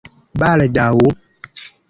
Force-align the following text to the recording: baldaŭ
baldaŭ 0.39 0.89